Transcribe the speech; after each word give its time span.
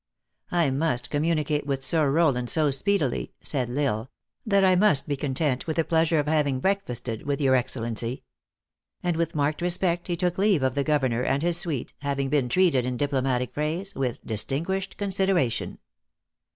"I 0.51 0.71
must 0.71 1.11
communicate 1.11 1.67
with 1.67 1.83
Sir 1.83 2.09
Rowland 2.09 2.49
so 2.49 2.71
speed 2.71 3.03
ily," 3.03 3.33
said 3.39 3.69
L 3.69 3.77
Isle," 3.77 4.11
that 4.47 4.63
I 4.65 4.75
must 4.75 5.07
be 5.07 5.15
content 5.15 5.67
with 5.67 5.75
the 5.75 5.83
pleasure 5.83 6.17
of 6.17 6.25
having 6.27 6.59
breakfasted 6.59 7.27
with 7.27 7.39
your 7.39 7.53
Excellency;" 7.53 8.23
and 9.03 9.15
with 9.15 9.35
marked 9.35 9.61
respect 9.61 10.07
he 10.07 10.17
took 10.17 10.39
leave 10.39 10.63
of 10.63 10.73
the 10.73 10.83
governor 10.83 11.21
and 11.21 11.43
his 11.43 11.57
suite, 11.59 11.93
having 11.99 12.29
been 12.29 12.49
treated 12.49 12.83
in 12.83 12.97
diplomatic 12.97 13.53
phrase 13.53 13.93
with" 13.93 14.17
distinguished 14.25 14.97
consideration." 14.97 15.77